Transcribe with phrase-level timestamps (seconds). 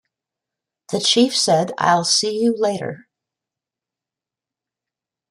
[0.91, 3.07] The Chief said, 'I'll see you later.